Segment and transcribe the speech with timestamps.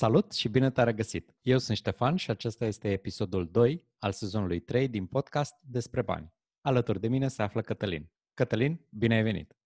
[0.00, 1.34] Salut și bine te-am regăsit!
[1.42, 6.32] Eu sunt Ștefan și acesta este episodul 2 al sezonului 3 din podcast despre bani.
[6.60, 8.10] Alături de mine se află Cătălin.
[8.34, 9.56] Cătălin, bine ai venit!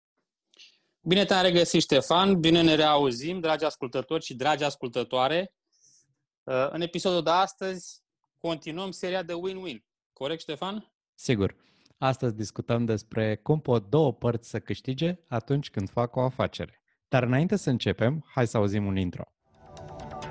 [1.00, 2.40] Bine te-am regăsit, Ștefan!
[2.40, 5.54] Bine ne reauzim, dragi ascultători și dragi ascultătoare!
[6.42, 8.02] Uh, în episodul de astăzi
[8.38, 9.84] continuăm seria de win-win.
[10.12, 10.92] Corect, Ștefan?
[11.14, 11.56] Sigur.
[11.98, 16.82] Astăzi discutăm despre cum pot două părți să câștige atunci când fac o afacere.
[17.08, 19.24] Dar înainte să începem, hai să auzim un intro.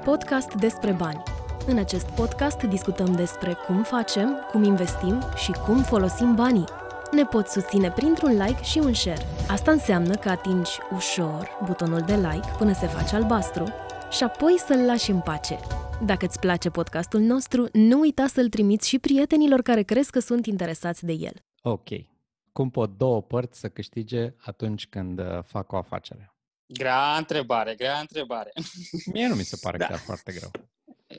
[0.03, 1.23] Podcast despre bani.
[1.67, 6.63] În acest podcast discutăm despre cum facem, cum investim și cum folosim banii.
[7.11, 9.25] Ne poți susține printr-un like și un share.
[9.49, 13.63] Asta înseamnă că atingi ușor butonul de like până se face albastru
[14.11, 15.59] și apoi să-l lași în pace.
[16.05, 20.45] Dacă îți place podcastul nostru, nu uita să-l trimiți și prietenilor care crezi că sunt
[20.45, 21.33] interesați de el.
[21.61, 21.87] Ok.
[22.51, 26.33] Cum pot două părți să câștige atunci când uh, fac o afacere?
[26.73, 28.51] Grea întrebare, grea întrebare.
[29.13, 29.85] Mie nu mi se pare da.
[29.85, 30.51] chiar foarte greu.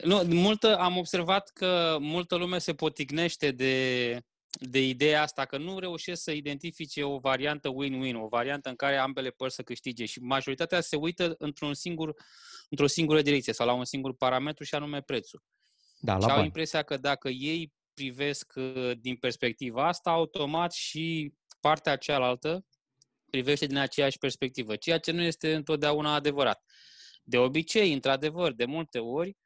[0.03, 4.17] Nu, multă, am observat că multă lume se potignește de,
[4.49, 8.97] de ideea asta, că nu reușesc să identifice o variantă win-win, o variantă în care
[8.97, 12.13] ambele părți să câștige și majoritatea se uită într-un singur,
[12.69, 15.43] într-o singură direcție sau la un singur parametru și anume prețul.
[15.99, 16.39] Da, la și bani.
[16.39, 22.65] au impresia că dacă ei privesc uh, din perspectiva asta, automat și partea cealaltă
[23.33, 26.63] privește din aceeași perspectivă, ceea ce nu este întotdeauna adevărat.
[27.23, 29.37] De obicei, într-adevăr, de multe ori,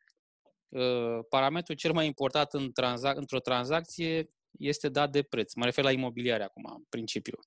[0.70, 4.30] uh, parametrul cel mai important în tranzac- într-o tranzacție
[4.60, 5.54] este dat de preț.
[5.54, 7.40] Mă refer la imobiliare acum, în principiu.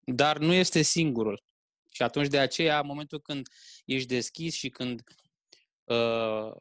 [0.00, 1.44] Dar nu este singurul.
[1.90, 3.48] Și atunci de aceea, în momentul când
[3.84, 5.02] ești deschis și când
[5.84, 6.52] uh,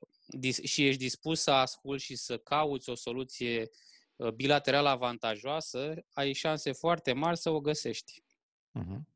[0.63, 3.69] și ești dispus să asculți și să cauți o soluție
[4.15, 8.23] uh, bilaterală avantajoasă, ai șanse foarte mari să o găsești.
[8.79, 9.14] Uh-huh.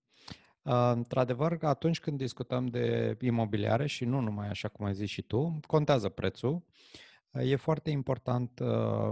[0.70, 5.22] Uh, într-adevăr, atunci când discutăm de imobiliare și nu numai așa cum ai zis și
[5.22, 6.64] tu, contează prețul.
[7.31, 9.09] Uh, e foarte important uh,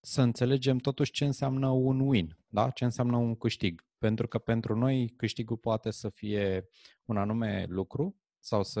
[0.00, 2.70] să înțelegem totuși ce înseamnă un win, da?
[2.70, 3.86] ce înseamnă un câștig.
[3.98, 6.68] Pentru că pentru noi câștigul poate să fie
[7.04, 8.80] un anume lucru sau să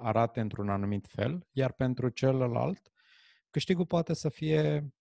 [0.00, 2.92] arate într-un anumit fel, iar pentru celălalt
[3.50, 4.92] câștigul poate să fie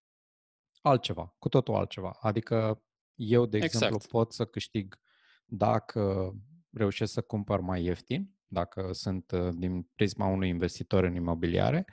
[0.81, 2.17] altceva, cu totul altceva.
[2.19, 2.83] Adică
[3.15, 3.73] eu, de exact.
[3.73, 4.99] exemplu, pot să câștig
[5.53, 6.33] dacă
[6.71, 11.85] reușesc să cumpăr mai ieftin, dacă sunt uh, din prisma unui investitor în imobiliare,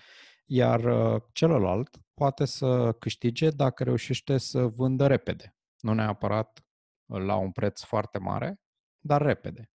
[0.45, 5.57] iar uh, celălalt poate să câștige dacă reușește să vândă repede.
[5.81, 6.67] Nu neapărat
[7.07, 8.61] la un preț foarte mare,
[8.99, 9.73] dar repede.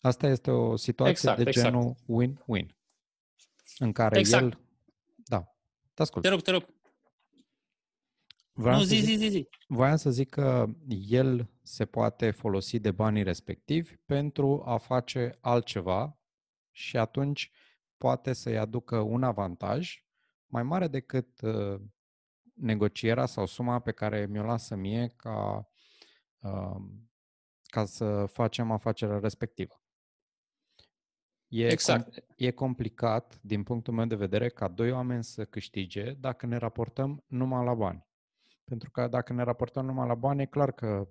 [0.00, 2.02] Asta este o situație exact, de genul exact.
[2.08, 2.76] win-win,
[3.78, 4.42] în care exact.
[4.42, 4.60] el...
[5.16, 5.56] Da,
[5.94, 6.24] te ascult.
[6.24, 6.64] Te rog, te rog.
[8.60, 9.48] Vreau nu, zi, zi, zi, zi.
[9.66, 10.66] Voiam să zic că
[11.08, 16.18] el se poate folosi de banii respectivi pentru a face altceva
[16.70, 17.50] și atunci
[17.96, 20.04] poate să-i aducă un avantaj
[20.46, 21.80] mai mare decât uh,
[22.54, 25.68] negocierea sau suma pe care mi-o lasă mie ca,
[26.38, 26.82] uh,
[27.62, 29.82] ca să facem afacerea respectivă.
[31.48, 32.20] E, exact.
[32.20, 36.56] Com- e complicat, din punctul meu de vedere, ca doi oameni să câștige dacă ne
[36.56, 38.07] raportăm numai la bani.
[38.68, 41.08] Pentru că dacă ne raportăm numai la bani, e clar că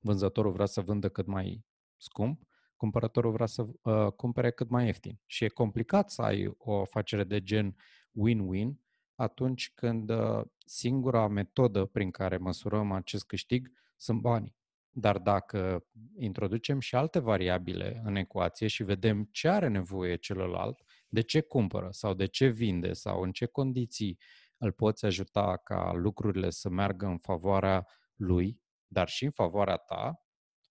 [0.00, 1.64] vânzătorul vrea să vândă cât mai
[1.96, 2.42] scump,
[2.76, 5.20] cumpărătorul vrea să uh, cumpere cât mai ieftin.
[5.26, 7.76] Și e complicat să ai o afacere de gen
[8.12, 8.72] win-win
[9.14, 14.56] atunci când uh, singura metodă prin care măsurăm acest câștig sunt banii.
[14.90, 21.20] Dar dacă introducem și alte variabile în ecuație și vedem ce are nevoie celălalt, de
[21.20, 24.18] ce cumpără sau de ce vinde sau în ce condiții
[24.62, 30.22] îl poți ajuta ca lucrurile să meargă în favoarea lui, dar și în favoarea ta,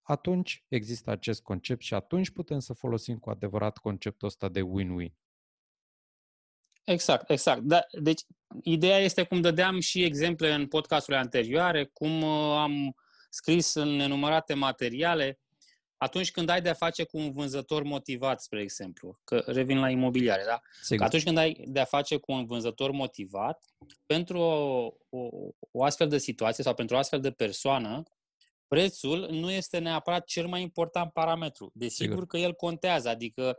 [0.02, 5.14] atunci există acest concept și atunci putem să folosim cu adevărat conceptul ăsta de win-win.
[6.84, 7.62] Exact, exact.
[7.62, 8.22] Da, deci,
[8.64, 12.96] ideea este cum dădeam și exemple în podcasturile anterioare, cum uh, am
[13.30, 15.41] scris în nenumărate materiale,
[16.04, 20.44] atunci când ai de-a face cu un vânzător motivat, spre exemplu, că revin la imobiliare,
[20.46, 20.62] da?
[20.82, 21.06] Sigur.
[21.06, 23.66] Atunci când ai de-a face cu un vânzător motivat,
[24.06, 25.30] pentru o, o,
[25.72, 28.04] o astfel de situație sau pentru o astfel de persoană,
[28.68, 31.72] prețul nu este neapărat cel mai important parametru.
[31.74, 32.28] Desigur Sigur.
[32.28, 33.58] că el contează, adică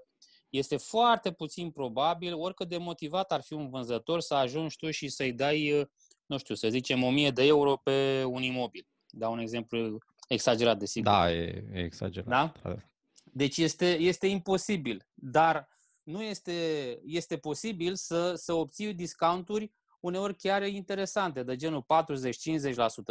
[0.50, 5.08] este foarte puțin probabil, oricât de motivat ar fi un vânzător, să ajungi tu și
[5.08, 5.88] să-i dai,
[6.26, 8.86] nu știu, să zicem 1000 de euro pe un imobil.
[9.08, 9.98] Dau un exemplu
[10.32, 11.12] exagerat, desigur.
[11.12, 12.28] Da, e, e exagerat.
[12.28, 12.52] Da?
[13.24, 15.68] Deci este, este imposibil, dar
[16.02, 16.52] nu este,
[17.04, 21.84] este posibil să, să obții discounturi uneori chiar interesante, de genul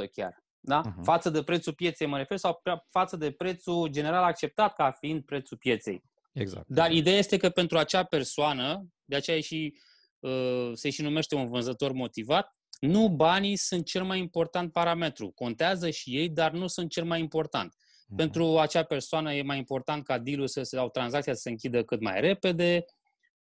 [0.06, 0.44] 40-50% chiar.
[0.60, 0.82] Da?
[0.82, 1.04] Uh-huh.
[1.04, 5.58] Față de prețul pieței mă refer sau față de prețul general acceptat ca fiind prețul
[5.58, 6.04] pieței.
[6.34, 6.68] Exact.
[6.68, 7.02] Dar exact.
[7.02, 9.78] ideea este că pentru acea persoană, de aceea e și,
[10.20, 15.32] uh, se și numește un vânzător motivat, nu banii sunt cel mai important parametru.
[15.32, 17.76] Contează și ei, dar nu sunt cel mai important.
[17.76, 18.16] Uh-huh.
[18.16, 21.84] Pentru acea persoană e mai important ca deal să se, sau tranzacția să se închidă
[21.84, 22.86] cât mai repede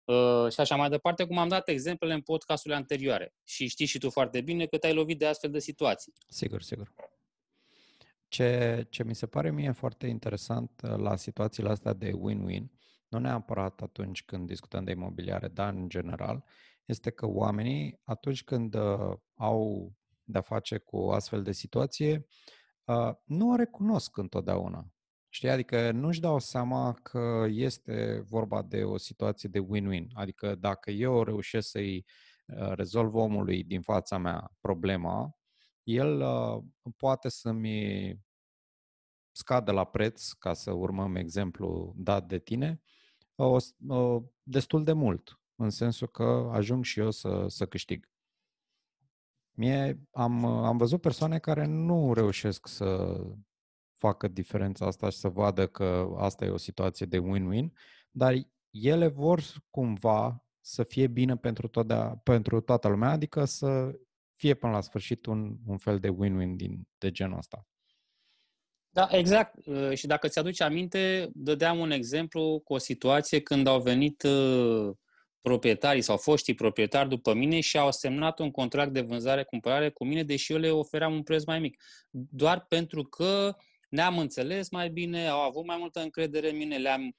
[0.05, 3.35] uh, și așa mai departe, cum am dat exemplele în podcasturile anterioare.
[3.45, 6.13] Și știi și tu foarte bine că te-ai lovit de astfel de situații.
[6.29, 6.95] Sigur, sigur.
[8.29, 12.65] Ce, ce mi se pare mie foarte interesant uh, la situațiile astea de win-win,
[13.11, 16.45] nu neapărat atunci când discutăm de imobiliare, dar în general,
[16.85, 19.93] este că oamenii, atunci când uh, au
[20.25, 22.27] de-a face cu o astfel de situație,
[22.85, 24.93] uh, nu o recunosc întotdeauna.
[25.29, 25.51] Știi?
[25.51, 30.07] Adică nu-și dau seama că este vorba de o situație de win-win.
[30.13, 32.05] Adică dacă eu reușesc să-i
[32.47, 35.37] uh, rezolv omului din fața mea problema,
[35.83, 36.63] el uh,
[36.97, 38.19] poate să-mi
[39.31, 42.81] scadă la preț, ca să urmăm exemplu dat de tine,
[43.45, 48.09] uh, uh, destul de mult, în sensul că ajung și eu să, să câștig.
[49.57, 53.21] Mie am, am văzut persoane care nu reușesc să
[53.97, 57.73] facă diferența asta și să vadă că asta e o situație de win-win,
[58.11, 58.35] dar
[58.71, 63.99] ele vor cumva să fie bine pentru, toată, pentru toată lumea, adică să
[64.37, 67.69] fie până la sfârșit un, un fel de win-win din, de genul ăsta.
[68.93, 69.67] Da, exact.
[69.67, 74.91] Uh, și dacă ți-aduci aminte, dădeam un exemplu cu o situație când au venit uh,
[75.41, 80.23] proprietarii sau foștii proprietari după mine și au semnat un contract de vânzare-cumpărare cu mine,
[80.23, 81.83] deși eu le ofeream un preț mai mic.
[82.11, 83.57] Doar pentru că
[83.89, 87.13] ne-am înțeles mai bine, au avut mai multă încredere în mine, le-am uh,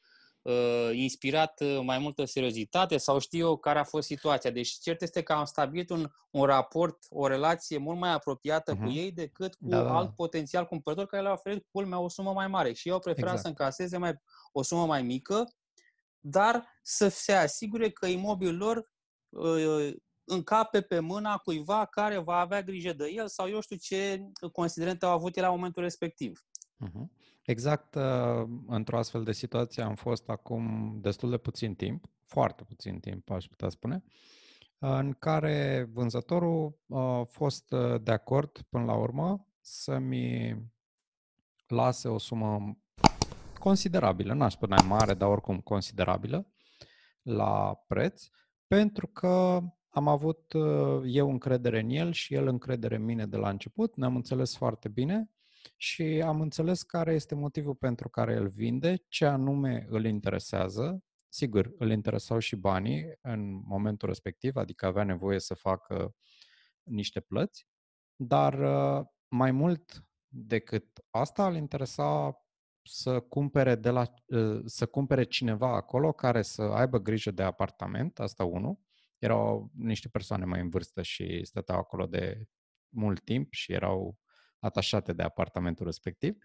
[0.91, 4.51] inspirat uh, mai multă seriozitate sau știu eu care a fost situația.
[4.51, 8.77] Deci cert este că am stabilit un, un raport, o relație mult mai apropiată uh-huh.
[8.77, 8.97] cu mhm.
[8.97, 9.95] ei decât cu da, da.
[9.95, 12.73] alt potențial cumpărător care le-a oferit culmea o sumă mai mare.
[12.73, 13.41] Și eu au preferat exact.
[13.41, 14.13] să încaseze mai,
[14.51, 15.53] o sumă mai mică,
[16.19, 18.91] dar să se asigure că imobilul lor
[19.29, 24.21] uh, încape pe mâna cuiva care va avea grijă de el sau eu știu ce
[24.51, 26.45] considerente au avut el la momentul respectiv.
[26.85, 27.05] Uh-huh.
[27.41, 32.99] Exact uh, într-o astfel de situație am fost acum destul de puțin timp, foarte puțin
[32.99, 34.03] timp aș putea spune,
[34.79, 40.57] în care vânzătorul a fost uh, de acord până la urmă să-mi
[41.67, 42.77] lase o sumă
[43.59, 46.51] considerabilă, n-aș spune mare, dar oricum considerabilă,
[47.21, 48.27] la preț,
[48.67, 53.37] pentru că am avut uh, eu încredere în el și el încredere în mine de
[53.37, 55.30] la început, ne-am înțeles foarte bine
[55.77, 61.03] și am înțeles care este motivul pentru care el vinde, ce anume îl interesează.
[61.29, 66.15] Sigur, îl interesau și banii în momentul respectiv, adică avea nevoie să facă
[66.83, 67.67] niște plăți,
[68.15, 72.41] dar uh, mai mult decât asta îl interesa
[72.83, 78.19] să cumpere, de la, uh, să cumpere cineva acolo care să aibă grijă de apartament,
[78.19, 78.79] asta unul.
[79.17, 82.45] Erau niște persoane mai în vârstă și stăteau acolo de
[82.89, 84.17] mult timp și erau
[84.61, 86.37] atașate de apartamentul respectiv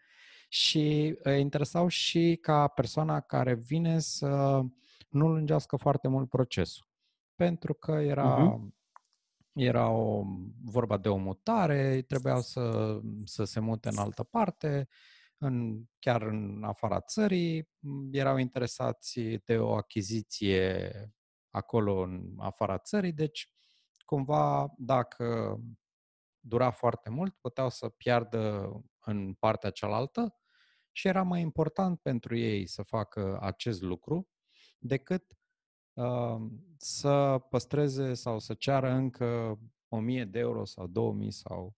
[0.49, 4.61] și îi interesau și ca persoana care vine să
[5.09, 6.87] nu lungească foarte mult procesul.
[7.35, 8.69] Pentru că era, uh-huh.
[9.53, 10.25] era o,
[10.65, 14.89] vorba de o mutare, trebuiau să, să se mute în altă parte,
[15.39, 17.69] în, chiar în afara țării,
[18.11, 20.91] erau interesați de o achiziție
[21.51, 23.51] acolo în afara țării, deci
[24.05, 25.59] cumva dacă
[26.47, 30.37] dura foarte mult, puteau să piardă în partea cealaltă
[30.93, 34.29] și era mai important pentru ei să facă acest lucru
[34.79, 35.39] decât
[35.93, 36.37] uh,
[36.77, 41.77] să păstreze sau să ceară încă 1000 de euro sau 2000 sau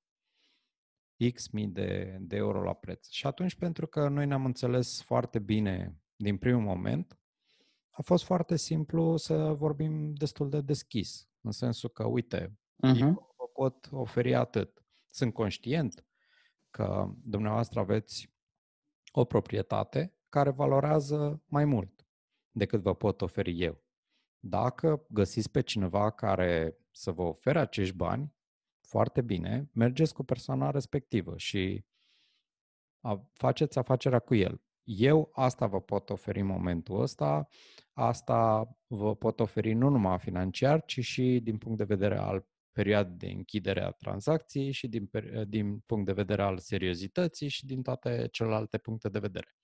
[1.33, 3.09] X mii de, de euro la preț.
[3.09, 7.19] Și atunci, pentru că noi ne-am înțeles foarte bine din primul moment,
[7.91, 13.01] a fost foarte simplu să vorbim destul de deschis, în sensul că, uite, uh-huh.
[13.01, 13.27] eu
[13.59, 14.83] pot oferi atât.
[15.11, 16.05] Sunt conștient
[16.71, 18.33] că dumneavoastră aveți
[19.12, 22.07] o proprietate care valorează mai mult
[22.50, 23.83] decât vă pot oferi eu.
[24.38, 28.35] Dacă găsiți pe cineva care să vă ofere acești bani,
[28.81, 31.85] foarte bine, mergeți cu persoana respectivă și
[33.33, 34.62] faceți afacerea cu el.
[34.85, 37.49] Eu asta vă pot oferi în momentul ăsta,
[37.93, 42.47] asta vă pot oferi nu numai financiar, ci și din punct de vedere al
[42.78, 45.11] perioadă de închidere a tranzacției și din,
[45.47, 49.56] din punct de vedere al seriozității și din toate celelalte puncte de vedere.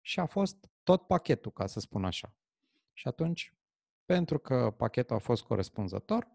[0.00, 2.34] Și a fost tot pachetul, ca să spun așa.
[2.92, 3.54] Și atunci,
[4.04, 6.28] pentru că pachetul a fost corespunzător,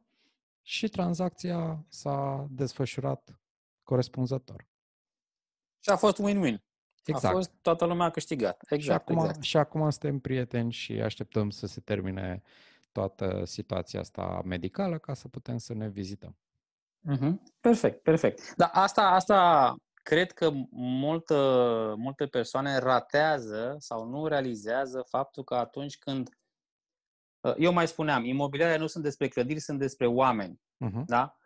[0.61, 3.41] și tranzacția s-a desfășurat
[3.83, 4.67] corespunzător.
[5.79, 6.63] Și a fost win-win.
[7.05, 7.33] Exact.
[7.33, 8.61] A fost toată lumea a câștigat.
[8.69, 9.43] Exact, și acum, exact.
[9.43, 12.41] Și acum suntem prieteni și așteptăm să se termine
[12.97, 16.37] toată situația asta medicală ca să putem să ne vizităm.
[17.11, 17.31] Uh-huh.
[17.59, 18.55] Perfect, perfect.
[18.55, 21.35] Dar asta, asta cred că multă,
[21.97, 26.29] multe persoane ratează sau nu realizează faptul că atunci când
[27.39, 30.61] uh, eu mai spuneam, imobiliarea nu sunt despre clădiri, sunt despre oameni.
[30.85, 31.05] Uh-huh.
[31.05, 31.37] Da?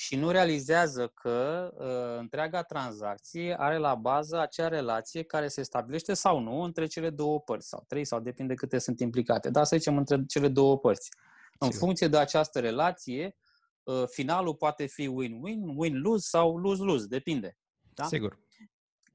[0.00, 6.14] Și nu realizează că uh, întreaga tranzacție are la bază acea relație care se stabilește
[6.14, 9.50] sau nu între cele două părți, sau trei, sau depinde câte sunt implicate.
[9.50, 11.10] Dar să zicem între cele două părți.
[11.58, 13.36] În funcție de această relație,
[13.82, 17.56] uh, finalul poate fi win-win, win-lose sau lose-lose, depinde.
[17.94, 18.04] Da?
[18.04, 18.38] Sigur.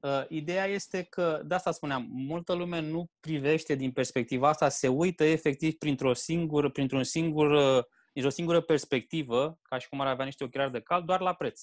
[0.00, 4.88] Uh, ideea este că, de asta spuneam, multă lume nu privește din perspectiva asta, se
[4.88, 7.84] uită efectiv printr-o singură, printr-un singur, uh,
[8.14, 11.62] dintr-o singură perspectivă, ca și cum ar avea niște ochelari de cal, doar la preț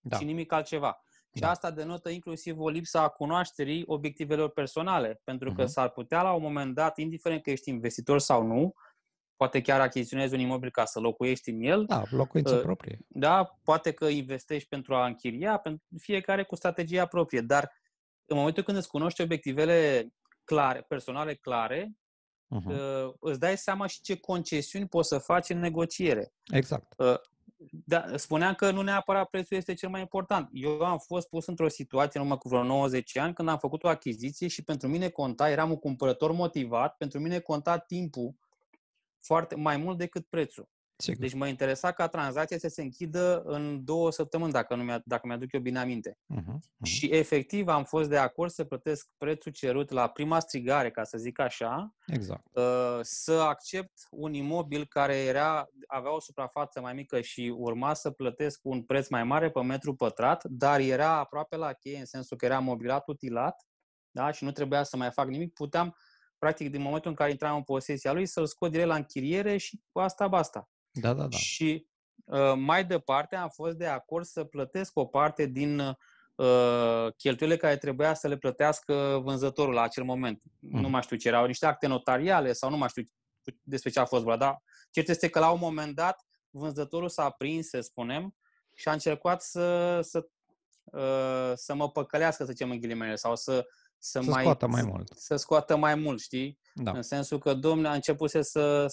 [0.00, 0.18] da.
[0.18, 1.04] și nimic altceva.
[1.30, 1.46] Da.
[1.46, 5.66] Și asta denotă inclusiv o lipsă a cunoașterii obiectivelor personale, pentru că uh-huh.
[5.66, 8.72] s-ar putea la un moment dat, indiferent că ești investitor sau nu,
[9.36, 11.84] poate chiar achiziționezi un imobil ca să locuiești în el.
[11.84, 12.98] Da, locuință uh, proprie.
[13.08, 17.72] Da, poate că investești pentru a închiria, pentru fiecare cu strategia proprie, dar
[18.24, 20.08] în momentul când îți cunoști obiectivele
[20.44, 21.92] clare, personale clare,
[22.54, 23.06] uh-huh.
[23.06, 26.32] uh, îți dai seama și ce concesiuni poți să faci în negociere.
[26.52, 26.94] Exact.
[26.96, 27.14] Uh,
[27.84, 30.48] da, spuneam că nu neapărat prețul este cel mai important.
[30.52, 33.84] Eu am fost pus într-o situație în urmă cu vreo 90 ani când am făcut
[33.84, 38.34] o achiziție și pentru mine conta, eram un cumpărător motivat, pentru mine conta timpul
[39.20, 40.68] foarte mai mult decât prețul.
[41.02, 41.20] Sigur.
[41.20, 45.26] Deci mă interesa ca tranzacția să se închidă în două săptămâni, dacă, nu mi-a, dacă
[45.26, 46.18] mi-aduc eu bine aminte.
[46.34, 46.82] Uh-huh, uh-huh.
[46.82, 51.18] Și efectiv am fost de acord să plătesc prețul cerut la prima strigare, ca să
[51.18, 52.46] zic așa, exact.
[52.52, 58.10] uh, să accept un imobil care era, avea o suprafață mai mică și urma să
[58.10, 62.36] plătesc un preț mai mare pe metru pătrat, dar era aproape la cheie, în sensul
[62.36, 63.66] că era mobilat utilat
[64.10, 64.30] da?
[64.30, 65.52] și nu trebuia să mai fac nimic.
[65.52, 65.96] Puteam
[66.38, 69.80] practic din momentul în care intram în posesia lui, să-l scot direct la închiriere și
[69.92, 70.70] cu asta basta.
[70.92, 71.36] Da, da, da.
[71.36, 71.86] Și
[72.24, 77.76] uh, mai departe am fost de acord să plătesc o parte din uh, cheltuielile care
[77.76, 80.42] trebuia să le plătească vânzătorul la acel moment.
[80.58, 80.80] Mm.
[80.80, 83.02] Nu mai știu ce erau, niște acte notariale sau nu mai știu
[83.62, 87.30] despre ce a fost vorba, dar cert este că la un moment dat vânzătorul s-a
[87.30, 88.34] prins, să spunem,
[88.74, 90.26] și a încercat să, să,
[90.84, 93.66] uh, să mă păcălească, să zicem în ghilimele, sau să
[94.04, 95.12] să, să mai, scoată mai mult.
[95.14, 96.58] Să scoată mai mult, știi?
[96.74, 96.90] Da.
[96.90, 98.86] În sensul că domnul a început să, să,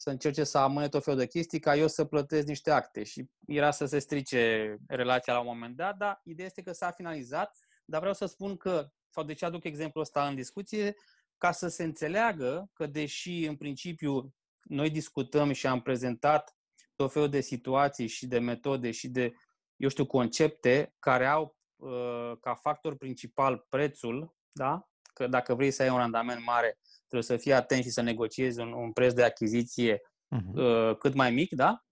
[0.00, 3.30] să încerce să amâne tot felul de chestii ca eu să plătesc niște acte și
[3.46, 7.58] era să se strice relația la un moment dat, dar ideea este că s-a finalizat,
[7.84, 10.94] dar vreau să spun că, sau de ce aduc exemplul ăsta în discuție,
[11.36, 16.56] ca să se înțeleagă că deși în principiu noi discutăm și am prezentat
[16.94, 19.32] tot felul de situații și de metode și de,
[19.76, 24.88] eu știu, concepte care au Uh, ca factor principal prețul, da?
[25.14, 26.78] că dacă vrei să ai un randament mare,
[27.08, 30.00] trebuie să fii atent și să negociezi un, un preț de achiziție
[30.36, 30.98] uh-huh.
[30.98, 31.84] cât mai mic, da?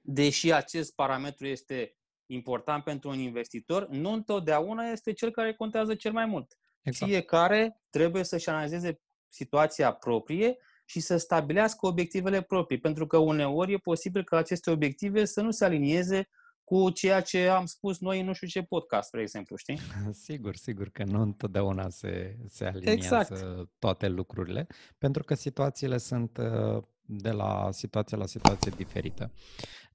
[0.00, 1.94] Deși acest parametru este
[2.26, 6.58] important pentru un investitor, nu întotdeauna este cel care contează cel mai mult.
[6.82, 7.10] Exact.
[7.10, 13.76] Fiecare trebuie să-și analizeze situația proprie și să stabilească obiectivele proprii, pentru că uneori e
[13.76, 16.28] posibil ca aceste obiective să nu se alinieze
[16.70, 19.78] cu ceea ce am spus noi în nu știu ce podcast, spre exemplu, știi?
[20.26, 23.68] Sigur, sigur că nu întotdeauna se, se aliniază exact.
[23.78, 24.66] toate lucrurile,
[24.98, 29.32] pentru că situațiile sunt uh, de la situație la situație diferită.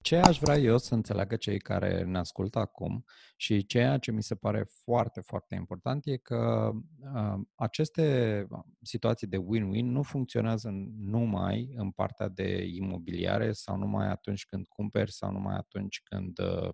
[0.01, 3.05] Ce aș vrea eu să înțeleagă cei care ne ascultă acum
[3.35, 6.71] și ceea ce mi se pare foarte, foarte important e că
[7.15, 8.47] uh, aceste
[8.81, 15.11] situații de win-win nu funcționează numai în partea de imobiliare sau numai atunci când cumperi
[15.11, 16.69] sau numai atunci când uh,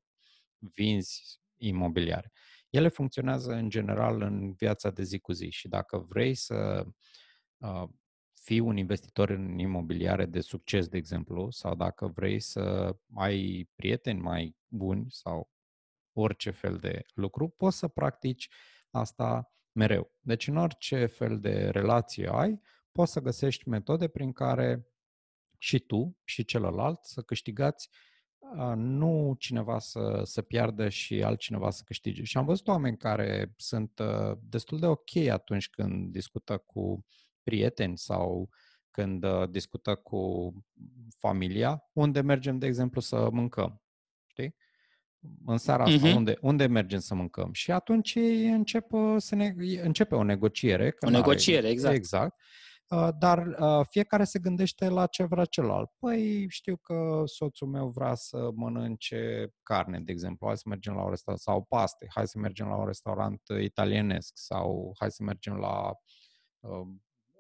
[0.74, 2.31] vinzi imobiliare.
[2.69, 6.86] Ele funcționează în general în viața de zi cu zi și dacă vrei să
[7.57, 7.83] uh,
[8.43, 14.19] fii un investitor în imobiliare de succes, de exemplu, sau dacă vrei să ai prieteni
[14.19, 15.50] mai buni sau
[16.13, 18.50] orice fel de lucru, poți să practici
[18.89, 20.12] asta mereu.
[20.19, 24.88] Deci în orice fel de relație ai, poți să găsești metode prin care
[25.57, 27.89] și tu și celălalt să câștigați
[28.75, 32.24] nu cineva să, să piardă și altcineva să câștige.
[32.24, 34.01] Și am văzut oameni care sunt
[34.39, 37.05] destul de ok atunci când discută cu
[37.43, 38.50] prieteni sau
[38.89, 40.53] când uh, discută cu
[41.17, 43.81] familia, unde mergem, de exemplu, să mâncăm.
[44.27, 44.55] Știi?
[45.45, 46.15] În seara asta, uh-huh.
[46.15, 47.53] unde, unde mergem să mâncăm?
[47.53, 48.15] Și atunci
[48.51, 50.95] încep uh, să ne, începe o negociere.
[51.00, 51.95] O negociere, are, exact.
[51.95, 52.36] Exact.
[52.88, 55.91] Uh, dar uh, fiecare se gândește la ce vrea celălalt.
[56.00, 61.03] Păi știu că soțul meu vrea să mănânce carne, de exemplu, hai să mergem la
[61.03, 65.53] un restaurant, sau paste, hai să mergem la un restaurant italienesc, sau hai să mergem
[65.53, 65.93] la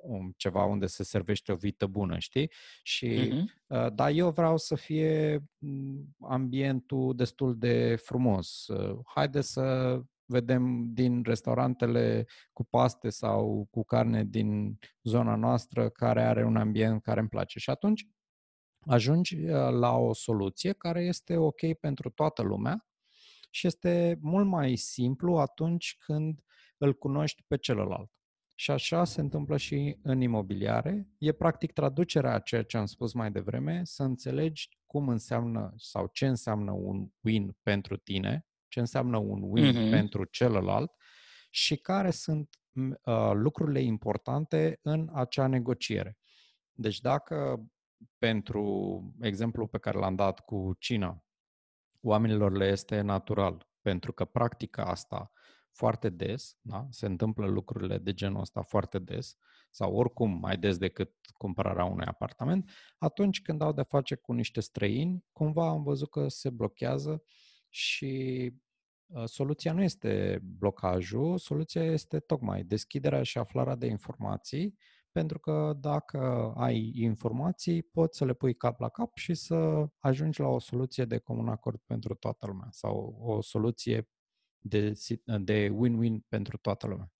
[0.01, 2.51] um, ceva unde se servește o vită bună, știi?
[2.83, 3.67] Și, uh-huh.
[3.67, 8.67] uh, dar eu vreau să fie mm, ambientul destul de frumos.
[8.67, 16.23] Uh, haide să vedem din restaurantele cu paste sau cu carne din zona noastră care
[16.23, 17.59] are un ambient care îmi place.
[17.59, 18.07] Și atunci
[18.79, 22.85] ajungi uh, la o soluție care este ok pentru toată lumea
[23.49, 26.43] și este mult mai simplu atunci când
[26.77, 28.11] îl cunoști pe celălalt.
[28.61, 31.07] Și așa se întâmplă și în imobiliare.
[31.17, 36.09] E practic traducerea a ceea ce am spus mai devreme, să înțelegi cum înseamnă sau
[36.13, 39.91] ce înseamnă un win pentru tine, ce înseamnă un win mm-hmm.
[39.91, 40.91] pentru celălalt
[41.49, 46.17] și care sunt uh, lucrurile importante în acea negociere.
[46.71, 47.65] Deci dacă
[48.17, 51.23] pentru exemplu pe care l-am dat cu China,
[52.01, 55.31] oamenilor le este natural, pentru că practica asta
[55.71, 56.87] foarte des, da?
[56.89, 59.37] se întâmplă lucrurile de genul ăsta foarte des,
[59.69, 64.59] sau oricum mai des decât cumpărarea unui apartament, atunci când au de face cu niște
[64.59, 67.23] străini, cumva am văzut că se blochează
[67.69, 68.53] și
[69.05, 74.77] uh, soluția nu este blocajul, soluția este tocmai deschiderea și aflarea de informații
[75.11, 80.39] pentru că dacă ai informații, poți să le pui cap la cap și să ajungi
[80.39, 84.09] la o soluție de comun acord pentru toată lumea sau o soluție
[84.61, 87.11] de, de win-win pentru toată lumea.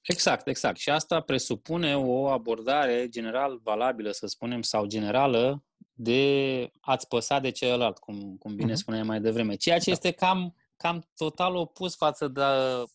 [0.00, 0.78] Exact, exact.
[0.78, 7.50] Și asta presupune o abordare general valabilă, să spunem, sau generală de a-ți păsa de
[7.50, 8.76] celălalt, cum, cum bine uh-huh.
[8.76, 9.54] spuneai mai devreme.
[9.54, 9.90] Ceea ce da.
[9.90, 12.42] este cam, cam total opus față de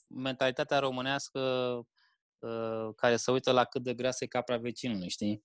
[0.07, 1.39] mentalitatea românească
[2.45, 5.43] Uh, care se uită la cât de grea e capra vecinului, știi?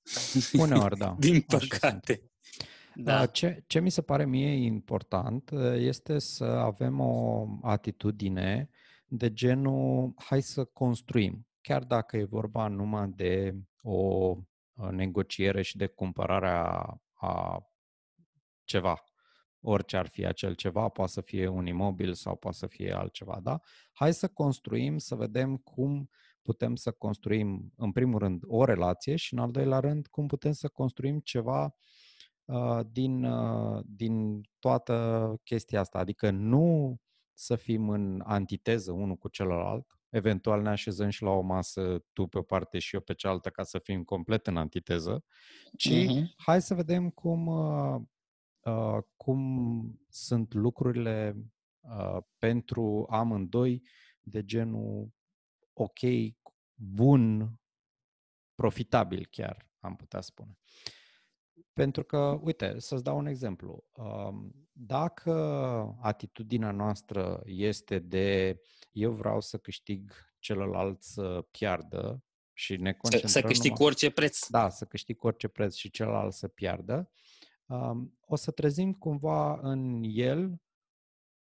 [0.53, 1.17] Uneori, da.
[1.19, 2.31] Din păcate.
[3.03, 3.23] Da.
[3.23, 8.71] Uh, ce, ce mi se pare mie important uh, este să avem o atitudine
[9.07, 11.47] de genul hai să construim.
[11.61, 14.37] Chiar dacă e vorba numai de o
[14.91, 17.65] negociere și de cumpărarea a
[18.65, 19.05] ceva,
[19.61, 23.41] orice ar fi acel ceva, poate să fie un imobil sau poate să fie altceva,
[23.43, 23.61] da?
[23.93, 26.11] Hai să construim, să vedem cum
[26.43, 30.53] putem să construim, în primul rând, o relație și, în al doilea rând, cum putem
[30.53, 31.73] să construim ceva uh,
[32.91, 35.99] din, uh, din toată chestia asta.
[35.99, 36.97] Adică nu
[37.33, 42.27] să fim în antiteză unul cu celălalt, eventual ne așezăm și la o masă tu
[42.27, 45.25] pe o parte și eu pe cealaltă ca să fim complet în antiteză,
[45.77, 46.23] ci uh-huh.
[46.37, 48.01] hai să vedem cum, uh,
[48.61, 51.37] uh, cum sunt lucrurile
[51.81, 53.83] uh, pentru amândoi
[54.21, 55.09] de genul
[55.73, 56.01] ok,
[56.75, 57.55] bun,
[58.55, 60.59] profitabil chiar, am putea spune.
[61.73, 63.85] Pentru că, uite, să-ți dau un exemplu.
[63.93, 65.33] Um, dacă
[66.01, 68.61] atitudinea noastră este de
[68.93, 73.31] eu vreau să câștig celălalt să piardă și ne concentrăm...
[73.31, 74.47] Să, să câștig numai, cu orice preț.
[74.49, 77.11] Da, să câștig cu orice preț și celălalt să piardă,
[77.67, 80.61] um, o să trezim cumva în el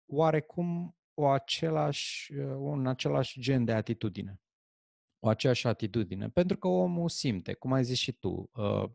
[0.05, 4.41] oarecum o același, un același gen de atitudine.
[5.19, 6.29] O aceeași atitudine.
[6.29, 8.89] Pentru că omul simte, cum ai zis și tu, uh,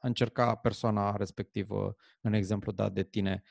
[0.00, 3.42] a încerca persoana respectivă, în exemplu dat de tine,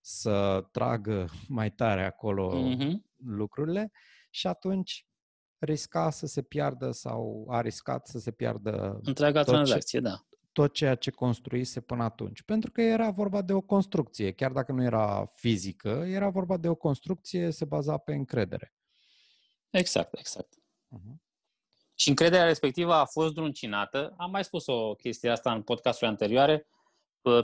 [0.00, 2.92] să tragă mai tare acolo mm-hmm.
[3.16, 3.90] lucrurile
[4.30, 5.06] și atunci
[5.58, 10.22] risca să se piardă sau a riscat să se piardă întreaga tranzacție, ce, da
[10.58, 12.42] tot ceea ce construise până atunci.
[12.42, 16.68] Pentru că era vorba de o construcție, chiar dacă nu era fizică, era vorba de
[16.68, 18.74] o construcție, se baza pe încredere.
[19.70, 20.54] Exact, exact.
[20.96, 21.27] Uh-huh.
[22.00, 24.14] Și încrederea respectivă a fost druncinată.
[24.16, 26.66] Am mai spus o chestie asta în podcasturile anterioare.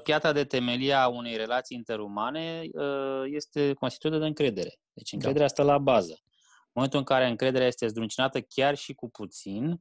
[0.03, 4.81] Piatra de temelie a unei relații interumane ă, este constituită de încredere.
[4.93, 5.17] Deci da.
[5.17, 5.53] încrederea da.
[5.53, 6.13] stă la bază.
[6.13, 9.81] În momentul în care încrederea este zdruncinată chiar și cu puțin,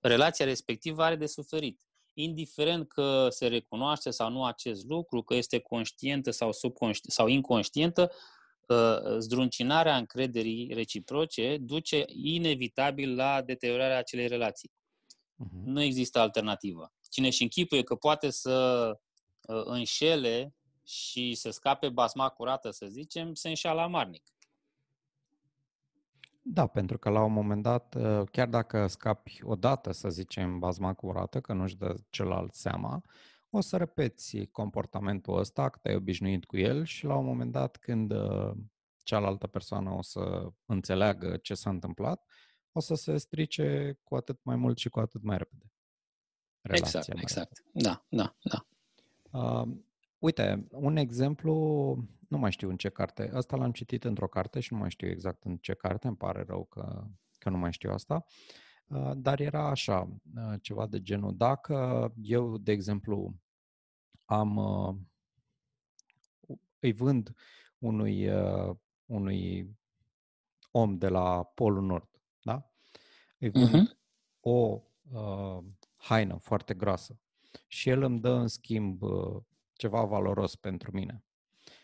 [0.00, 1.80] relația respectivă are de suferit
[2.12, 8.10] indiferent că se recunoaște sau nu acest lucru, că este conștientă sau, subconști- sau inconștientă,
[8.68, 14.70] ă, zdruncinarea încrederii reciproce duce inevitabil la deteriorarea acelei relații.
[15.44, 15.64] Uh-huh.
[15.64, 16.92] Nu există alternativă.
[17.10, 18.50] Cine și închipuie că poate să
[19.48, 24.22] ă, înșele și să scape basma curată, să zicem, se înșeală amarnic.
[26.46, 30.94] Da, pentru că la un moment dat, ă, chiar dacă scapi odată, să zicem, bazma
[30.94, 33.02] curată, că nu-și dă celălalt seama,
[33.56, 37.76] o să repeți comportamentul ăsta, că te-ai obișnuit cu el și la un moment dat,
[37.76, 38.54] când ă,
[39.02, 42.24] cealaltă persoană o să înțeleagă ce s-a întâmplat,
[42.72, 45.72] o să se strice cu atât mai mult și cu atât mai repede.
[46.60, 47.64] Relația exact, exact.
[47.72, 48.66] Da, da, da.
[49.40, 49.68] Uh,
[50.18, 51.52] uite, un exemplu
[52.28, 53.30] nu mai știu în ce carte.
[53.34, 56.06] Asta l-am citit într-o carte și nu mai știu exact în ce carte.
[56.06, 57.04] Îmi pare rău că,
[57.38, 58.24] că nu mai știu asta.
[58.86, 61.36] Uh, dar era așa, uh, ceva de genul.
[61.36, 63.34] Dacă eu, de exemplu,
[64.24, 64.58] am
[66.78, 67.34] îi vând
[67.78, 68.30] unui,
[69.06, 69.76] unui
[70.70, 72.08] om de la Polul Nord,
[72.42, 72.70] da?
[73.38, 73.96] Îi vând uh-huh.
[74.40, 74.82] o
[75.12, 75.64] uh,
[75.96, 77.18] haină foarte groasă
[77.66, 81.24] și el îmi dă în schimb uh, ceva valoros pentru mine.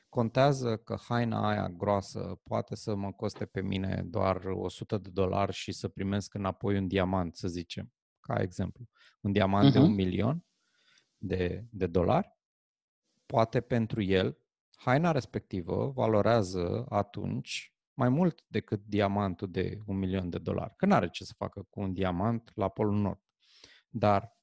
[0.08, 5.52] Contează că haina aia groasă poate să mă coste pe mine doar 100 de dolari
[5.52, 8.88] și să primesc înapoi un diamant, să zicem, ca exemplu.
[9.20, 9.72] Un diamant uh-huh.
[9.72, 10.44] de un milion
[11.20, 12.38] de, de dolari.
[13.26, 14.38] Poate pentru el,
[14.76, 20.74] haina respectivă valorează atunci mai mult decât diamantul de un milion de dolari.
[20.76, 23.20] Că nu are ce să facă cu un diamant la Polul Nord.
[23.88, 24.36] Dar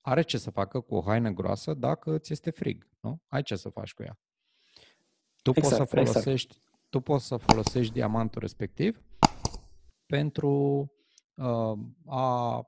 [0.00, 3.22] are ce să facă cu o haină groasă dacă ți este frig, nu?
[3.28, 4.18] Ai ce să faci cu ea.
[5.42, 5.90] Tu exact, poți să exact.
[5.90, 6.88] folosești, exact.
[6.88, 9.02] tu poți să folosești diamantul respectiv
[10.06, 10.50] pentru
[11.34, 12.62] uh, a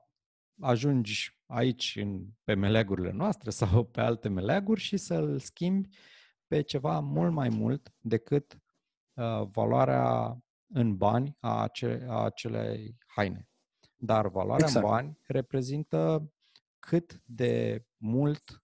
[0.59, 5.89] ajungi aici în, pe meleagurile noastre sau pe alte meleaguri și să-l schimbi
[6.47, 8.61] pe ceva mult mai mult decât
[9.13, 10.37] uh, valoarea
[10.73, 13.49] în bani a, ace- a acelei haine.
[13.95, 14.85] Dar valoarea exact.
[14.85, 16.31] în bani reprezintă
[16.79, 18.63] cât de mult,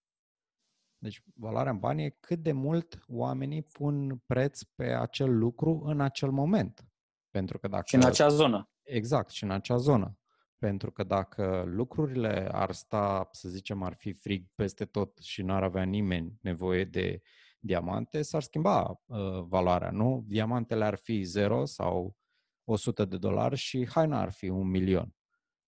[0.97, 6.01] deci valoarea în bani e cât de mult oamenii pun preț pe acel lucru în
[6.01, 6.85] acel moment.
[7.29, 7.83] Pentru că dacă...
[7.87, 8.69] Și în acea zonă.
[8.81, 10.17] Exact, și în acea zonă.
[10.63, 15.63] Pentru că dacă lucrurile ar sta, să zicem, ar fi frig peste tot și n-ar
[15.63, 17.21] avea nimeni nevoie de
[17.59, 20.23] diamante, s-ar schimba uh, valoarea, nu?
[20.27, 22.17] Diamantele ar fi 0 sau
[22.63, 25.15] 100 de dolari și haina ar fi un milion.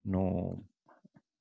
[0.01, 0.55] Nu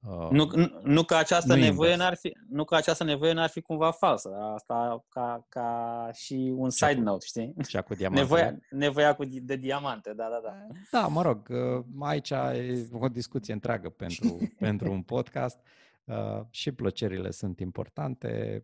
[0.09, 3.49] Uh, nu, nu, nu că această nu nevoie n-ar fi, nu că această nevoie n-ar
[3.49, 4.31] fi cumva falsă.
[4.55, 7.55] Asta ca, ca și un side note, știi?
[7.69, 8.23] Cea cu diamante.
[8.23, 10.67] Nevoia, nevoia cu, de diamante, da, da, da.
[10.91, 15.59] Da, mă rog, uh, aici e o discuție întreagă pentru, pentru un podcast.
[16.05, 18.61] Uh, și plăcerile sunt importante.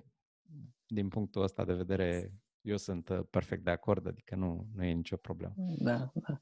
[0.87, 4.93] Din punctul ăsta de vedere, eu sunt uh, perfect de acord, adică nu, nu e
[4.93, 5.55] nicio problemă.
[5.79, 6.39] Da, da.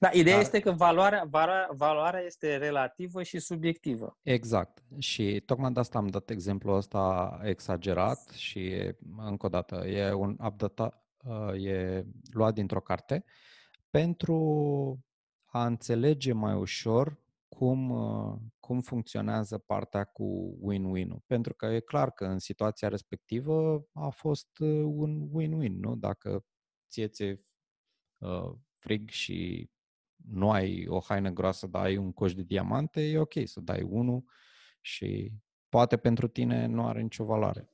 [0.00, 0.44] Da, ideea Dar...
[0.44, 4.18] este că valoarea, valoarea, valoarea este relativă și subiectivă.
[4.22, 4.82] Exact.
[4.98, 10.36] Și tocmai de asta am dat exemplul ăsta exagerat și, încă o dată, e, un
[10.44, 13.24] updata, uh, e luat dintr-o carte
[13.90, 14.38] pentru
[15.44, 21.22] a înțelege mai ușor cum, uh, cum funcționează partea cu win-win-ul.
[21.26, 25.96] Pentru că e clar că în situația respectivă a fost uh, un win-win, nu?
[25.96, 26.44] Dacă
[26.88, 27.40] ție ți
[28.78, 29.70] frig și
[30.30, 33.82] nu ai o haină groasă, dar ai un coș de diamante, e ok să dai
[33.82, 34.24] unul
[34.80, 35.32] și
[35.68, 37.72] poate pentru tine nu are nicio valoare.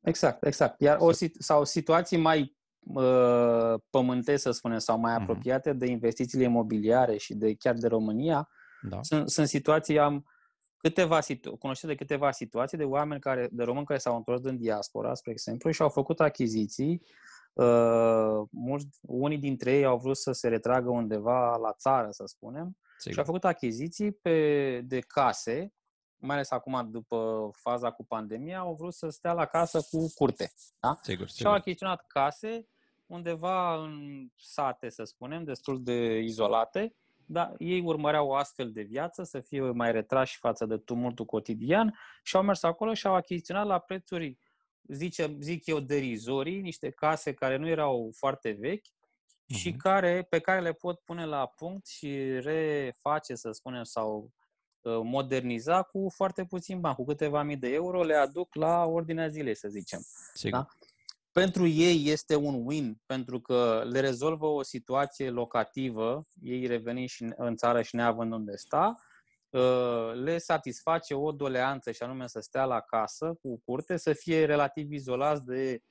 [0.00, 0.80] Exact, exact.
[0.80, 5.22] Iar o, sau situații mai uh, pământe, să spunem, sau mai mhm.
[5.22, 5.78] apropiate mm-hmm.
[5.78, 8.48] de investițiile imobiliare și de chiar de România,
[8.88, 9.02] da.
[9.02, 10.26] sunt, sunt situații, am
[10.76, 14.56] câteva situ- cunoște de câteva situații de oameni care, de români care s-au întors din
[14.56, 17.33] diaspora, spre exemplu, și au făcut achiziții Uh,
[18.50, 23.12] mulți, unii dintre ei au vrut să se retragă undeva la țară, să spunem, Sigur.
[23.12, 25.72] și au făcut achiziții pe, de case,
[26.16, 30.52] mai ales acum după faza cu pandemia, au vrut să stea la casă cu curte.
[30.80, 30.98] Da?
[31.02, 31.28] Sigur, sigur.
[31.28, 32.68] Și au achiziționat case
[33.06, 39.22] undeva în sate, să spunem, destul de izolate, dar ei urmăreau o astfel de viață,
[39.22, 43.66] să fie mai retrași față de tumultul cotidian și au mers acolo și au achiziționat
[43.66, 44.38] la prețuri
[44.88, 49.56] zice, zic eu, derizorii, niște case care nu erau foarte vechi uh-huh.
[49.56, 49.78] și mhm.
[49.78, 54.30] care, pe care le pot pune la punct și reface, să spunem, sau
[54.84, 59.28] ă, moderniza cu foarte puțin bani, cu câteva mii de euro, le aduc la ordinea
[59.28, 60.00] zilei, să zicem.
[60.34, 60.58] Sigur.
[60.58, 60.66] Da?
[61.32, 67.32] Pentru ei este un win, pentru că le rezolvă o situație locativă, ei revenind și
[67.36, 69.13] în țară și neavând unde sta, Uh,
[70.14, 74.92] le satisface o doleanță și anume să stea la casă cu curte, să fie relativ
[74.92, 75.82] izolați de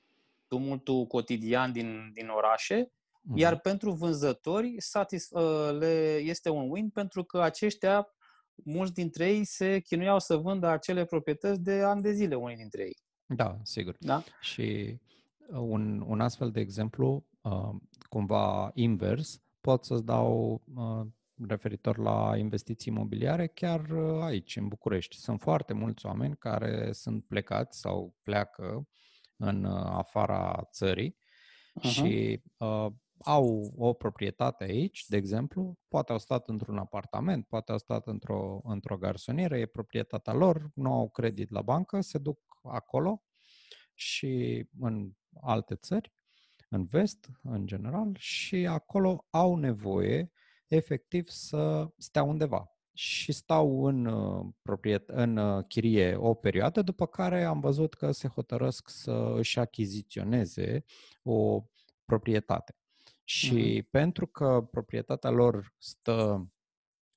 [0.46, 3.36] tumultul cotidian din, din orașe, mm.
[3.36, 8.08] iar pentru vânzători satis, uh, le este un win pentru că aceștia,
[8.54, 12.82] mulți dintre ei se chinuiau să vândă acele proprietăți de ani de zile, unii dintre
[12.82, 12.96] ei.
[13.26, 13.96] Da, sigur.
[13.98, 14.22] Da?
[14.40, 14.98] Și
[15.48, 17.74] un, un astfel de exemplu, uh,
[18.08, 20.62] cumva invers, pot să-ți dau
[21.48, 25.16] referitor la investiții imobiliare chiar uh, aici, în București.
[25.16, 28.88] Sunt foarte mulți oameni care sunt plecați sau pleacă
[29.36, 31.90] în uh, afara țării uh-huh.
[31.90, 32.86] și uh,
[33.18, 38.60] au o proprietate aici, de exemplu, poate au stat într-un apartament, poate au stat într-o,
[38.64, 43.22] într-o garsonieră, e proprietatea lor, nu au credit la bancă, se duc acolo
[43.94, 46.12] și în alte țări,
[46.68, 50.32] în vest, în general, și acolo au nevoie
[50.66, 52.68] efectiv să stea undeva.
[52.92, 58.10] Și stau în, uh, propriet- în uh, chirie o perioadă, după care am văzut că
[58.10, 60.84] se hotărăsc să își achiziționeze
[61.22, 61.64] o
[62.04, 62.76] proprietate.
[63.24, 63.90] Și uh-huh.
[63.90, 66.48] pentru că proprietatea lor stă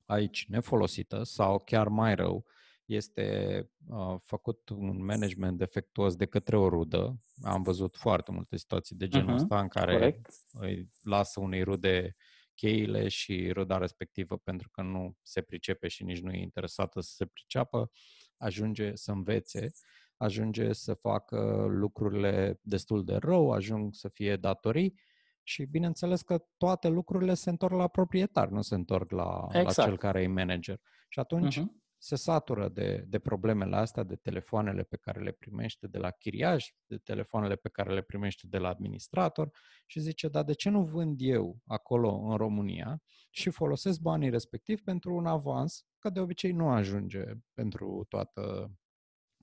[0.05, 2.45] aici nefolosită sau chiar mai rău,
[2.85, 7.21] este uh, făcut un management defectuos de către o rudă.
[7.41, 9.41] Am văzut foarte multe situații de genul uh-huh.
[9.41, 10.29] ăsta în care Correct.
[10.53, 12.15] îi lasă unei rude
[12.57, 17.13] cheile și ruda respectivă pentru că nu se pricepe și nici nu e interesată să
[17.13, 17.91] se priceapă,
[18.37, 19.71] ajunge să învețe,
[20.17, 24.99] ajunge să facă lucrurile destul de rău, ajung să fie datorii
[25.43, 29.77] și bineînțeles că toate lucrurile se întorc la proprietar, nu se întorc la, exact.
[29.77, 30.79] la cel care e manager.
[31.09, 35.87] Și atunci uh-huh se satură de, de problemele astea, de telefoanele pe care le primește
[35.87, 39.51] de la chiriaș, de telefoanele pe care le primește de la administrator
[39.85, 44.81] și zice, dar de ce nu vând eu acolo în România și folosesc banii respectiv
[44.81, 48.71] pentru un avans, că de obicei nu ajunge pentru toată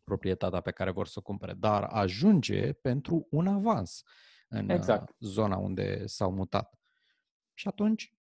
[0.05, 4.03] proprietatea pe care vor să o cumpere, dar ajunge pentru un avans
[4.49, 5.14] în exact.
[5.21, 6.79] zona unde s-au mutat.
[7.55, 8.14] Și atunci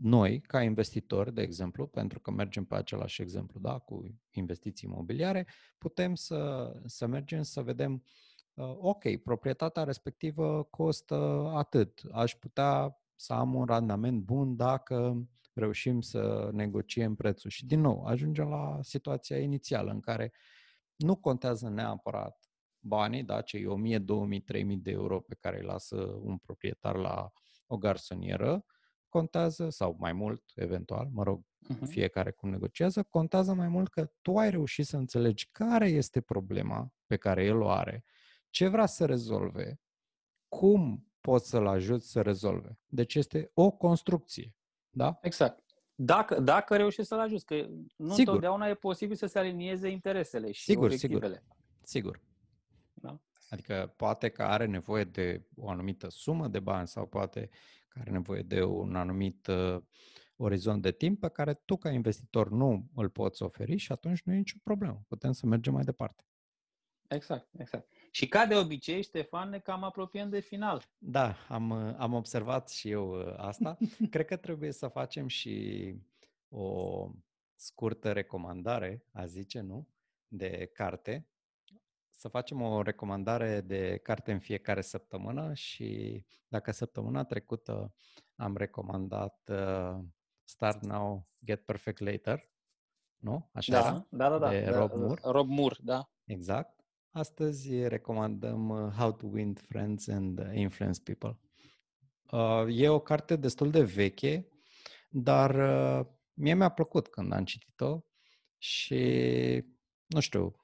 [0.00, 5.46] noi, ca investitori, de exemplu, pentru că mergem pe același exemplu, da, cu investiții imobiliare,
[5.78, 8.02] putem să, să mergem să vedem,
[8.54, 16.00] uh, ok, proprietatea respectivă costă atât, aș putea să am un randament bun dacă reușim
[16.00, 17.50] să negociem prețul.
[17.50, 20.32] Și din nou, ajungem la situația inițială în care
[20.96, 25.96] nu contează neapărat banii, da, cei 1000, 2000, 3000 de euro pe care îi lasă
[26.22, 27.32] un proprietar la
[27.66, 28.64] o garsonieră,
[29.08, 31.86] contează, sau mai mult, eventual, mă rog, uh-huh.
[31.86, 36.92] fiecare cum negociază, contează mai mult că tu ai reușit să înțelegi care este problema
[37.06, 38.04] pe care el o are,
[38.50, 39.80] ce vrea să rezolve,
[40.48, 42.78] cum poți să-l ajuți să rezolve.
[42.86, 44.54] Deci este o construcție.
[44.90, 45.18] Da?
[45.22, 45.64] Exact.
[45.94, 48.18] Dacă, dacă reușești să-l ajuți, că nu sigur.
[48.18, 51.44] întotdeauna e posibil să se alinieze interesele și sigur, obiectivele.
[51.82, 52.20] Sigur, sigur.
[52.94, 53.20] Da?
[53.48, 57.48] Adică poate că are nevoie de o anumită sumă de bani sau poate
[57.88, 59.82] că are nevoie de un anumit uh,
[60.36, 64.32] orizont de timp pe care tu ca investitor nu îl poți oferi și atunci nu
[64.32, 65.04] e nicio problemă.
[65.08, 66.22] Putem să mergem mai departe.
[67.08, 67.92] Exact, exact.
[68.10, 70.84] Și ca de obicei, Ștefan, ne cam apropiem de final.
[70.98, 73.76] Da, am, am observat și eu uh, asta.
[74.10, 75.94] Cred că trebuie să facem și
[76.48, 77.10] o
[77.54, 79.88] scurtă recomandare, a zice, nu?
[80.28, 81.26] De carte
[82.18, 87.94] să facem o recomandare de carte în fiecare săptămână și dacă săptămâna trecută
[88.36, 90.04] am recomandat uh,
[90.44, 92.50] Start Now, Get Perfect Later,
[93.16, 93.50] nu?
[93.52, 94.06] Așa da, era?
[94.10, 94.50] Da, da, da.
[94.50, 95.20] De da, Rob Moore.
[95.24, 96.10] Rob Moore, da.
[96.24, 96.84] Exact.
[97.10, 101.38] Astăzi recomandăm uh, How to Win Friends and Influence People.
[102.30, 104.48] Uh, e o carte destul de veche,
[105.10, 108.00] dar uh, mie mi-a plăcut când am citit-o
[108.56, 109.00] și,
[110.06, 110.56] nu știu,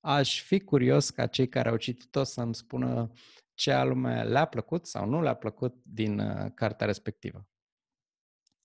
[0.00, 3.10] aș fi curios ca cei care au citit-o să-mi spună
[3.54, 7.46] ce alume le-a plăcut sau nu le-a plăcut din uh, cartea respectivă.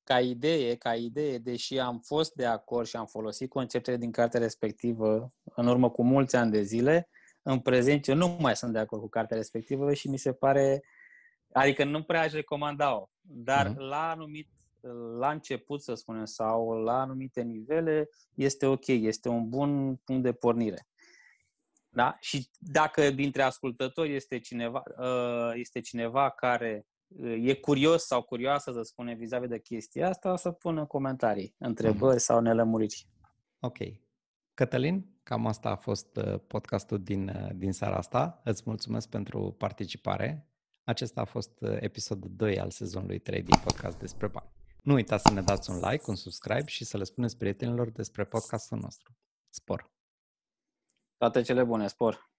[0.03, 4.39] Ca idee, ca idee, deși am fost de acord și am folosit conceptele din cartea
[4.39, 7.09] respectivă în urmă cu mulți ani de zile,
[7.41, 10.83] în prezent eu nu mai sunt de acord cu cartea respectivă și mi se pare,
[11.51, 13.77] adică nu prea aș recomanda-o, dar uh-huh.
[13.77, 14.49] la anumit
[15.19, 20.33] la început, să spunem, sau la anumite nivele, este ok, este un bun punct de
[20.33, 20.87] pornire.
[21.93, 22.17] Da?
[22.19, 28.71] Și dacă dintre ascultători este cineva, uh, este cineva care uh, e curios sau curioasă,
[28.71, 32.23] să spune, vis-a-vis de chestia asta, să pună comentarii, întrebări mm-hmm.
[32.23, 33.07] sau nelămuriri.
[33.59, 33.77] Ok.
[34.53, 38.41] Cătălin, cam asta a fost uh, podcastul din, din seara asta.
[38.43, 40.47] Îți mulțumesc pentru participare.
[40.83, 44.51] Acesta a fost episodul 2 al sezonului 3 din podcast despre bani.
[44.81, 48.23] Nu uitați să ne dați un like, un subscribe și să le spuneți prietenilor despre
[48.23, 49.17] podcastul nostru.
[49.49, 49.92] Spor!
[51.23, 52.32] Toate cele bune, spor!